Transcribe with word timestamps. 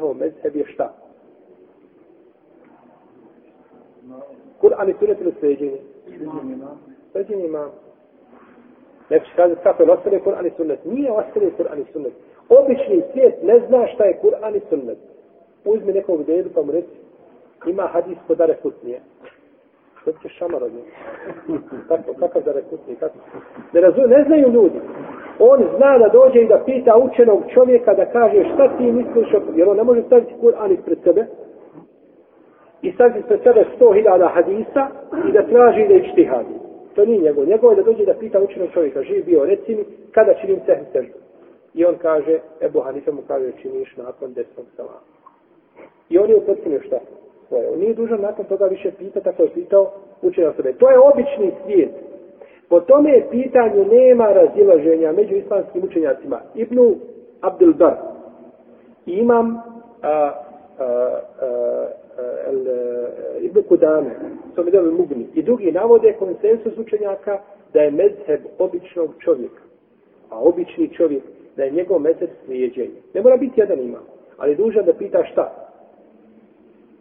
njihov 0.00 0.16
mezheb 0.16 0.56
je 0.56 0.64
šta? 0.64 0.92
Kur'an 4.60 4.88
i 4.90 4.94
sunet 4.98 5.20
ili 5.20 5.34
sveđenje? 5.40 5.80
Sveđenje 7.12 7.44
ima. 7.44 7.68
Neko 9.10 9.24
će 9.24 9.32
kazati 9.36 9.60
kako 9.62 9.82
je 9.82 9.90
ostale 9.90 10.20
Kur'an 10.20 10.46
i 10.46 10.50
sunnet. 10.56 10.84
Nije 10.84 11.12
ostale 11.12 11.50
Kur'an 11.58 11.80
i 11.80 11.92
sunnet. 11.92 12.12
Obični 12.48 13.02
svijet 13.12 13.42
ne 13.42 13.60
zna 13.68 13.86
šta 13.94 14.04
je 14.04 14.20
Kur'an 14.22 14.56
i 14.56 14.60
sunnet. 14.68 14.98
Uzmi 15.64 15.92
nekog 15.92 16.24
dedu 16.24 16.50
pa 16.54 16.62
mu 16.62 16.72
reci, 16.72 16.96
ima 17.66 17.82
hadis 17.82 18.18
kod 18.26 18.38
dare 18.38 18.56
kutnije. 18.62 19.00
Što 20.00 20.12
će 20.12 20.28
šamar 20.28 20.62
od 20.62 20.72
njega? 20.72 20.90
Kako, 21.88 22.14
kakav 22.14 22.42
dare 22.42 22.62
kutnije? 22.70 22.96
Kako? 22.96 23.14
Ne, 23.72 23.80
razum, 23.80 24.04
ne 24.10 24.24
znaju 24.26 24.52
ljudi. 24.52 24.80
On 25.40 25.64
zna 25.76 25.98
da 25.98 26.08
dođe 26.08 26.40
i 26.42 26.48
da 26.48 26.62
pita 26.66 26.96
učenog 26.96 27.42
čovjeka 27.54 27.94
da 27.94 28.04
kaže 28.04 28.44
šta 28.54 28.76
ti 28.76 28.92
misliš, 28.92 29.28
jer 29.54 29.68
on 29.68 29.76
ne 29.76 29.84
može 29.84 30.02
staviti 30.02 30.34
Kur'an 30.42 30.72
ispred 30.72 30.98
sebe 31.04 31.26
i 32.82 32.92
staviti 32.92 33.18
ispred 33.18 33.40
sebe 33.42 33.64
sto 33.76 33.92
hiljada 33.92 34.28
hadisa 34.28 34.88
i 35.28 35.32
da 35.32 35.46
traži 35.46 35.88
da 35.88 35.94
ići. 35.94 36.28
To 36.94 37.04
nije 37.04 37.20
njegov. 37.20 37.46
Njegov 37.46 37.72
je 37.72 37.76
da 37.76 37.82
dođe 37.82 38.04
da 38.04 38.14
pita 38.14 38.40
učenog 38.40 38.68
čovjeka, 38.72 39.02
živ 39.02 39.24
bio, 39.24 39.44
reci 39.44 39.74
mi, 39.74 39.84
kada 40.12 40.34
činim 40.34 40.60
sehni 40.66 40.84
seždu. 40.92 41.18
I 41.74 41.84
on 41.84 41.94
kaže, 42.02 42.38
Ebu 42.60 42.80
Hanife 42.80 43.12
mu 43.12 43.22
kaže, 43.28 43.52
činiš 43.62 43.96
nakon 43.96 44.32
desnog 44.32 44.66
salama. 44.76 45.00
I 46.08 46.18
on 46.18 46.30
je 46.30 46.36
upotpunio 46.36 46.80
šta? 46.80 46.98
Svoje. 47.48 47.70
On 47.70 47.78
nije 47.78 47.94
dužan 47.94 48.20
nakon 48.20 48.44
toga 48.44 48.66
više 48.66 48.90
pitati, 48.98 49.24
tako 49.24 49.42
je 49.42 49.48
pitao 49.48 49.92
učenja 50.22 50.52
sebe. 50.56 50.72
To 50.72 50.90
je 50.90 50.98
obični 50.98 51.52
svijet. 51.64 51.90
Po 52.70 52.80
tome 52.80 53.22
pitanju 53.30 53.84
nema 53.84 54.32
razilaženja 54.32 55.12
među 55.12 55.34
islamskim 55.34 55.84
učenjacima. 55.84 56.40
Ibnu 56.54 56.94
Abdul 57.40 57.74
Bar, 57.74 57.96
imam 59.06 59.62
a, 60.02 60.08
a, 60.08 60.32
a, 60.78 61.88
el, 62.46 62.68
e, 62.68 63.40
Ibnu 63.40 63.62
Kudame, 63.62 64.10
to 64.54 64.62
mi 64.62 64.70
dobro 64.70 64.92
mugni, 64.92 65.26
i 65.34 65.42
drugi 65.42 65.72
navode 65.72 66.12
konsensus 66.12 66.78
učenjaka 66.78 67.38
da 67.72 67.80
je 67.80 67.90
mezheb 67.90 68.40
običnog 68.58 69.10
čovjeka. 69.18 69.62
A 70.30 70.38
obični 70.38 70.88
čovjek, 70.88 71.22
da 71.56 71.64
je 71.64 71.70
njegov 71.70 71.98
mezheb 71.98 72.30
slijedjenje. 72.44 73.00
Ne 73.14 73.22
mora 73.22 73.36
biti 73.36 73.60
jedan 73.60 73.80
imam, 73.80 74.02
ali 74.36 74.56
dužan 74.56 74.84
da 74.84 74.92
pita 74.92 75.24
šta? 75.32 75.70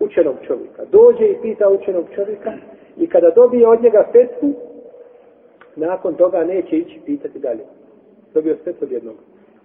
Učenog 0.00 0.36
čovjeka. 0.46 0.84
Dođe 0.92 1.26
i 1.26 1.36
pita 1.42 1.68
učenog 1.68 2.04
čovjeka 2.14 2.52
i 2.96 3.06
kada 3.06 3.30
dobije 3.30 3.68
od 3.68 3.82
njega 3.82 4.06
fetvu, 4.12 4.52
nakon 5.76 6.14
toga 6.14 6.44
neće 6.44 6.76
ići 6.76 7.00
pitati 7.04 7.38
dalje. 7.38 7.64
Dobio 8.34 8.56
sve 8.62 8.72
od 8.80 8.92
jednog. 8.92 9.14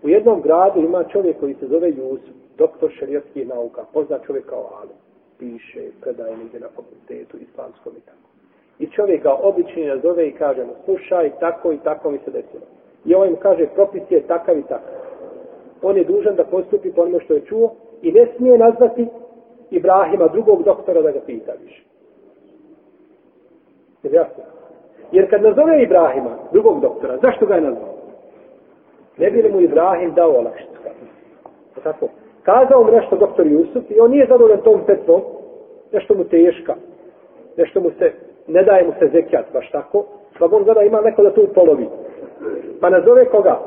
U 0.03 0.09
jednom 0.09 0.41
gradu 0.41 0.79
ima 0.79 1.03
čovjek 1.03 1.39
koji 1.39 1.53
se 1.53 1.67
zove 1.67 1.89
Jusuf, 1.89 2.35
doktor 2.57 2.91
šarijatskih 2.91 3.47
nauka, 3.47 3.81
poznat 3.93 4.25
čovjek 4.25 4.45
kao 4.45 4.69
Ali. 4.81 4.95
Piše, 5.39 5.89
predaje 6.01 6.37
negdje 6.37 6.59
na 6.59 6.67
fakultetu, 6.75 7.37
islamskom 7.37 7.93
i 7.97 8.01
tako. 8.01 8.27
I 8.79 8.87
čovjek 8.87 9.23
ga 9.23 9.33
obični 9.33 9.85
nazove 9.85 10.27
i 10.27 10.31
kaže 10.31 10.63
mu, 10.65 10.73
slušaj, 10.85 11.31
tako 11.39 11.71
i 11.71 11.77
tako 11.83 12.11
mi 12.11 12.17
se 12.17 12.31
desilo. 12.31 12.63
I 13.05 13.15
ovaj 13.15 13.29
mu 13.29 13.35
kaže, 13.35 13.67
propis 13.75 14.01
je 14.09 14.27
takav 14.27 14.57
i 14.57 14.61
takav. 14.61 14.95
On 15.81 15.97
je 15.97 16.03
dužan 16.03 16.35
da 16.35 16.43
postupi 16.43 16.91
po 16.91 17.01
onome 17.01 17.23
što 17.23 17.33
je 17.33 17.45
čuo 17.45 17.73
i 18.01 18.11
ne 18.11 18.27
smije 18.37 18.57
nazvati 18.57 19.07
Ibrahima, 19.71 20.27
drugog 20.27 20.63
doktora, 20.63 21.01
da 21.01 21.11
ga 21.11 21.19
pita 21.25 21.51
više. 21.65 21.83
Jer 24.03 24.13
jasno? 24.13 24.43
Jer 25.11 25.29
kad 25.29 25.43
nazove 25.43 25.83
Ibrahima, 25.83 26.29
drugog 26.51 26.81
doktora, 26.81 27.17
zašto 27.17 27.45
ga 27.45 27.55
je 27.55 27.61
nazvao? 27.61 27.93
Ne 29.17 29.31
bi 29.31 29.41
li 29.41 29.51
mu 29.51 29.61
Ibrahim 29.61 30.13
dao 30.13 30.31
olakšicu? 30.31 30.71
E 31.77 31.81
tako. 31.83 32.07
Kazao 32.43 32.83
mu 32.83 32.91
nešto 32.91 33.15
doktor 33.15 33.47
Jusuf 33.47 33.83
i 33.89 33.99
on 33.99 34.11
nije 34.11 34.27
zadovoljan 34.27 34.61
tom 34.61 34.81
petvom, 34.85 35.21
nešto 35.91 36.15
mu 36.15 36.23
teška, 36.23 36.75
nešto 37.57 37.81
mu 37.81 37.91
se, 37.99 38.11
ne 38.47 38.63
daje 38.63 38.83
mu 38.83 38.93
se 38.99 39.09
zekijat, 39.13 39.45
baš 39.53 39.71
tako, 39.71 40.05
pa 40.39 40.45
on 40.51 40.63
zada 40.63 40.81
ima 40.81 41.01
neko 41.01 41.23
da 41.23 41.33
to 41.33 41.47
polovi. 41.55 41.87
Pa 42.81 42.89
nazove 42.89 43.25
koga? 43.25 43.59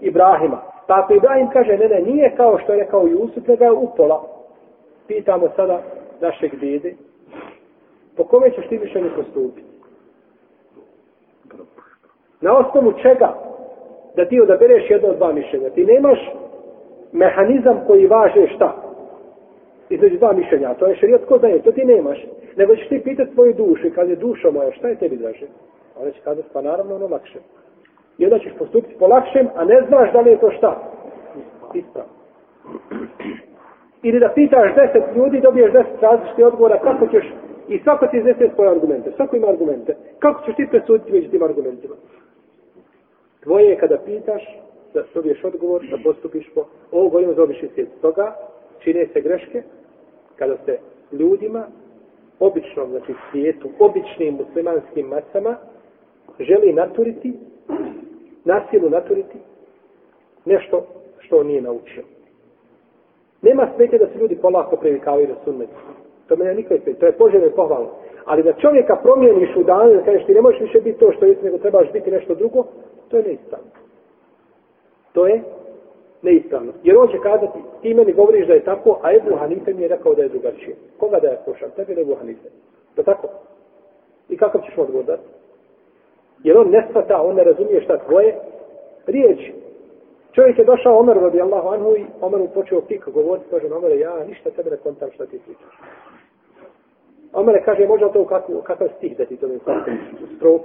Ibrahima. 0.00 0.62
Pa 0.86 0.94
ako 0.98 1.14
Ibrahim 1.14 1.48
kaže, 1.52 1.76
ne, 1.76 1.88
ne, 1.88 2.00
nije 2.00 2.36
kao 2.36 2.58
što 2.58 2.72
je 2.72 2.78
rekao 2.78 3.06
Jusuf, 3.06 3.46
nego 3.46 3.64
je 3.64 3.72
upola. 3.72 4.22
Pitamo 5.06 5.48
sada 5.56 5.82
našeg 6.20 6.60
dede, 6.60 6.94
po 8.16 8.24
kome 8.24 8.50
ćeš 8.50 8.68
ti 8.68 8.78
više 8.78 9.00
ne 9.00 9.08
postupiti? 9.16 9.71
Na 12.42 12.58
osnovu 12.58 12.92
čega? 12.92 13.34
Da 14.16 14.24
ti 14.24 14.40
odabereš 14.40 14.90
jedno 14.90 15.08
od 15.08 15.16
dva 15.16 15.32
mišljenja. 15.32 15.70
Ti 15.70 15.84
nemaš 15.84 16.18
mehanizam 17.12 17.80
koji 17.86 18.06
važe 18.06 18.46
šta? 18.54 18.76
Između 19.90 20.18
dva 20.18 20.32
mišljenja. 20.32 20.74
To 20.74 20.86
je 20.86 20.96
šarijet 20.96 21.24
ko 21.28 21.38
to 21.38 21.72
ti 21.72 21.84
nemaš. 21.84 22.18
Nego 22.56 22.76
ćeš 22.76 22.88
ti 22.88 23.00
pitati 23.04 23.34
svoju 23.34 23.54
dušu 23.54 23.86
i 23.86 23.90
kad 23.90 24.08
je 24.08 24.16
duša 24.16 24.50
moja, 24.50 24.72
šta 24.72 24.88
je 24.88 24.96
tebi 24.96 25.16
draže? 25.16 25.46
Ona 26.00 26.10
će 26.10 26.20
kazati, 26.24 26.48
pa 26.52 26.62
naravno 26.62 26.94
ono 26.94 27.08
lakše. 27.08 27.38
I 28.18 28.24
onda 28.24 28.38
ćeš 28.38 28.52
postupiti 28.58 28.96
po 28.98 29.06
lakšem, 29.06 29.48
a 29.56 29.64
ne 29.64 29.82
znaš 29.88 30.12
da 30.12 30.20
li 30.20 30.30
je 30.30 30.40
to 30.40 30.50
šta? 30.50 30.82
Ispravo. 31.74 32.08
Ili 34.08 34.20
da 34.20 34.28
pitaš 34.34 34.74
deset 34.74 35.16
ljudi, 35.16 35.40
dobiješ 35.40 35.72
deset 35.72 36.02
različitih 36.02 36.46
odgovora, 36.46 36.78
kako 36.78 37.06
ćeš, 37.06 37.24
i 37.68 37.78
svako 37.78 38.06
ti 38.06 38.16
iznese 38.16 38.50
svoje 38.54 38.70
argumente, 38.70 39.12
svako 39.16 39.36
ima 39.36 39.48
argumente. 39.48 39.96
Kako 40.18 40.44
ćeš 40.44 40.56
ti 40.56 40.66
presuditi 40.70 41.12
među 41.12 41.30
tim 41.30 41.42
argumentima? 41.42 41.94
Tvoje 43.42 43.64
je 43.64 43.78
kada 43.78 43.98
pitaš, 43.98 44.42
da 44.94 45.02
dobiješ 45.14 45.44
odgovor, 45.44 45.82
da 45.90 45.98
postupiš 46.04 46.50
po... 46.54 46.64
Ovo 46.92 47.08
govorimo 47.08 47.34
za 47.34 47.42
obični 47.42 47.68
svijet. 47.74 47.88
Stoga 47.98 48.36
čine 48.78 49.06
se 49.12 49.20
greške 49.20 49.62
kada 50.36 50.56
se 50.64 50.78
ljudima, 51.12 51.66
običnom, 52.40 52.90
znači 52.90 53.14
svijetu, 53.30 53.68
običnim 53.78 54.34
muslimanskim 54.34 55.06
masama, 55.06 55.56
želi 56.40 56.72
naturiti, 56.72 57.32
nasilu 58.44 58.90
naturiti, 58.90 59.38
nešto 60.44 60.86
što 61.18 61.36
on 61.36 61.46
nije 61.46 61.62
naučio. 61.62 62.02
Nema 63.42 63.68
smetje 63.74 63.98
da 63.98 64.06
se 64.06 64.18
ljudi 64.18 64.36
polako 64.36 64.76
previkavaju 64.76 65.28
na 65.28 65.34
sunnetu. 65.44 65.76
To 66.28 66.36
mene 66.36 66.54
nikad 66.54 66.78
ne 66.86 66.94
To 66.94 67.06
je 67.06 67.12
poželjno 67.12 67.46
i 67.46 67.56
pohvalno. 67.56 67.90
Ali 68.24 68.42
da 68.42 68.52
čovjeka 68.52 68.96
promijeniš 69.02 69.56
u 69.56 69.62
danu, 69.62 69.92
da 69.92 70.02
kažeš 70.02 70.26
ti 70.26 70.34
ne 70.34 70.40
možeš 70.40 70.60
više 70.60 70.80
biti 70.80 70.98
to 70.98 71.12
što 71.12 71.26
jesi, 71.26 71.44
nego 71.44 71.58
trebaš 71.58 71.92
biti 71.92 72.10
nešto 72.10 72.34
drugo, 72.34 72.64
to 73.12 73.18
je 73.18 73.24
neispravno. 73.24 73.70
To 75.12 75.26
je 75.26 75.42
neispravno. 76.22 76.72
Jer 76.82 76.96
on 76.96 77.08
će 77.08 77.18
kazati, 77.22 77.58
ti 77.82 77.94
meni 77.94 78.12
govoriš 78.12 78.46
da 78.46 78.52
je 78.52 78.64
tako, 78.64 79.00
a 79.02 79.12
Ebu 79.14 79.36
Hanife 79.36 79.74
mi 79.74 79.82
je 79.82 79.88
rekao 79.88 80.14
da 80.14 80.22
je 80.22 80.28
drugačije. 80.28 80.76
Koga 80.98 81.20
da 81.20 81.28
ja 81.28 81.36
slušam? 81.44 81.70
Tebi 81.76 82.00
Ebu 82.00 82.14
Hanife. 82.14 82.48
To 82.94 83.02
tako? 83.02 83.28
I 84.28 84.36
kako 84.36 84.58
ćeš 84.58 84.78
odgovor 84.78 85.04
dati? 85.04 85.28
Jer 86.44 86.58
on 86.58 86.70
ne 86.70 86.88
svata, 86.92 87.22
on 87.22 87.36
ne 87.36 87.44
razumije 87.44 87.82
šta 87.82 87.98
tvoje 87.98 88.34
riječi. 89.06 89.54
Čovjek 90.32 90.58
je 90.58 90.64
došao 90.64 90.98
Omer 90.98 91.16
radi 91.16 91.40
Allahu 91.40 91.68
anhu 91.68 91.96
i 91.96 92.04
Omer 92.20 92.40
mu 92.40 92.48
počeo 92.48 92.80
pika 92.80 93.10
govoriti, 93.10 93.46
kaže 93.50 93.74
Omer, 93.74 93.98
ja 93.98 94.24
ništa 94.24 94.50
tebe 94.50 94.70
ne 94.70 94.76
kontam 94.76 95.10
šta 95.14 95.26
ti 95.26 95.40
pričaš. 95.44 95.74
Omer 97.32 97.64
kaže, 97.64 97.86
možda 97.86 98.08
to 98.08 98.24
kakav, 98.24 98.62
kakav 98.62 98.88
stih 98.96 99.16
da 99.18 99.24
ti 99.24 99.36
to 99.36 99.48
ne 99.48 99.58
kontam, 99.58 99.98
Strok? 100.36 100.62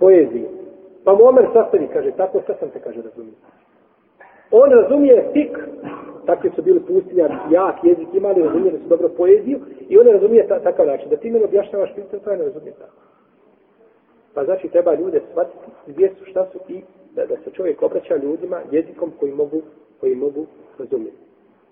poeziju. 0.00 0.48
Pa 1.04 1.14
mu 1.14 1.24
Omer 1.24 1.46
sastavi, 1.52 1.88
kaže, 1.92 2.10
tako 2.10 2.42
sad 2.46 2.56
sam 2.58 2.70
te, 2.70 2.80
kaže, 2.80 3.02
razumio. 3.02 3.34
On 4.50 4.70
razumije 4.70 5.30
fik, 5.32 5.58
takvi 6.26 6.50
su 6.56 6.62
bili 6.62 6.80
pustinja, 6.80 7.28
jak 7.50 7.84
jezik 7.84 8.08
imali, 8.14 8.42
razumijeli 8.42 8.78
su 8.78 8.88
dobro 8.88 9.08
poeziju, 9.08 9.58
i 9.88 9.98
on 9.98 10.06
razumije 10.06 10.48
ta, 10.48 10.60
takav 10.60 10.86
način. 10.86 11.08
Da 11.08 11.16
ti 11.16 11.30
meni 11.30 11.44
objašnjavaš 11.44 11.94
pitanje, 11.94 12.22
to 12.24 12.30
je 12.30 12.36
ne 12.36 12.44
razumije 12.44 12.72
tako. 12.72 13.00
Pa 14.34 14.44
znači 14.44 14.68
treba 14.68 14.94
ljude 14.94 15.20
shvatiti 15.30 15.66
gdje 15.86 16.08
su, 16.18 16.24
šta 16.24 16.46
su 16.52 16.58
i 16.68 16.82
da, 17.14 17.26
da 17.26 17.36
se 17.36 17.50
čovjek 17.50 17.82
obraća 17.82 18.16
ljudima 18.16 18.60
jezikom 18.70 19.12
koji 19.20 19.32
mogu, 19.32 19.62
koji 20.00 20.14
mogu 20.14 20.46
razumjeti. 20.78 21.29